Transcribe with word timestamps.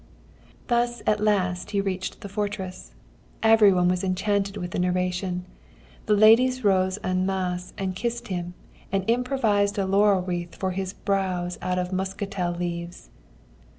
Thus 0.65 1.03
at 1.05 1.19
last 1.19 1.69
he 1.69 1.79
reached 1.79 2.21
the 2.21 2.27
fortress. 2.27 2.95
Every 3.43 3.71
one 3.71 3.87
was 3.87 4.03
enchanted 4.03 4.57
with 4.57 4.71
the 4.71 4.79
narration. 4.79 5.45
The 6.07 6.15
ladies 6.15 6.63
rose 6.63 6.97
en 7.03 7.23
masse 7.23 7.71
and 7.77 7.95
kissed 7.95 8.29
him, 8.29 8.55
and 8.91 9.07
improvised 9.07 9.77
a 9.77 9.85
laurel 9.85 10.23
wreath 10.23 10.55
for 10.55 10.71
his 10.71 10.93
brows 10.93 11.59
out 11.61 11.77
of 11.77 11.93
muscatel 11.93 12.51
leaves. 12.53 13.11